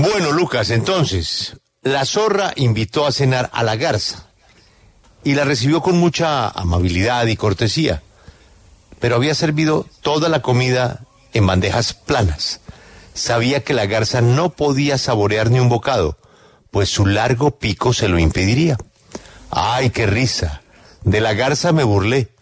[0.00, 4.28] Bueno, Lucas, entonces, la zorra invitó a cenar a la garza
[5.24, 8.00] y la recibió con mucha amabilidad y cortesía,
[9.00, 11.00] pero había servido toda la comida
[11.32, 12.60] en bandejas planas.
[13.12, 16.16] Sabía que la garza no podía saborear ni un bocado,
[16.70, 18.76] pues su largo pico se lo impediría.
[19.50, 20.62] ¡Ay, qué risa!
[21.02, 22.32] De la garza me burlé,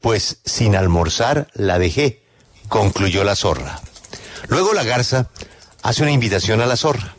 [0.00, 2.24] pues sin almorzar la dejé,
[2.68, 3.80] concluyó la zorra.
[4.48, 5.30] Luego la garza
[5.84, 7.14] hace una invitación a la zorra.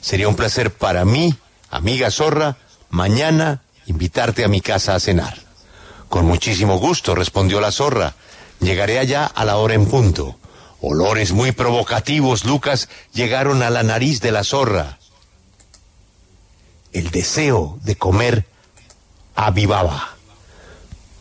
[0.00, 1.34] Sería un placer para mí,
[1.68, 2.56] amiga zorra,
[2.88, 5.36] mañana invitarte a mi casa a cenar.
[6.08, 8.14] Con muchísimo gusto, respondió la zorra.
[8.60, 10.38] Llegaré allá a la hora en punto.
[10.80, 14.98] Olores muy provocativos, Lucas, llegaron a la nariz de la zorra.
[16.92, 18.46] El deseo de comer
[19.34, 20.14] avivaba.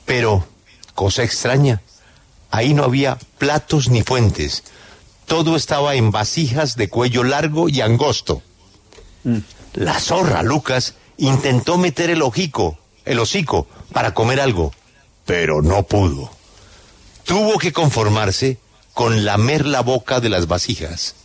[0.05, 0.45] Pero,
[0.93, 1.81] cosa extraña,
[2.51, 4.63] ahí no había platos ni fuentes.
[5.25, 8.41] Todo estaba en vasijas de cuello largo y angosto.
[9.23, 9.37] Mm.
[9.73, 14.73] La zorra, Lucas, intentó meter el ojico, el hocico, para comer algo,
[15.25, 16.29] pero no pudo.
[17.25, 18.57] Tuvo que conformarse
[18.93, 21.15] con lamer la boca de las vasijas.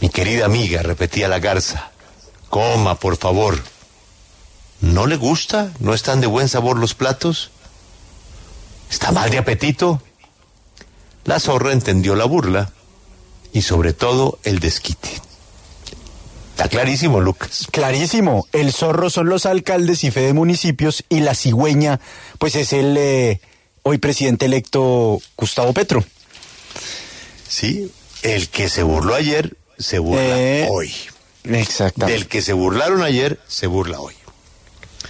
[0.00, 1.90] Mi querida amiga, repetía la garza,
[2.50, 3.58] coma, por favor.
[4.80, 5.72] ¿No le gusta?
[5.80, 7.50] ¿No están de buen sabor los platos?
[8.90, 10.02] ¿Está mal de apetito?
[11.24, 12.72] La zorra entendió la burla
[13.52, 15.08] y sobre todo el desquite.
[16.50, 17.68] Está clarísimo, Lucas.
[17.70, 18.48] Clarísimo.
[18.52, 22.00] El zorro son los alcaldes y fe de municipios y la cigüeña,
[22.38, 23.40] pues es el eh,
[23.84, 26.04] hoy presidente electo Gustavo Petro.
[27.48, 30.92] Sí, el que se burló ayer se burla eh, hoy.
[31.44, 32.18] Exactamente.
[32.18, 34.17] Del que se burlaron ayer se burla hoy.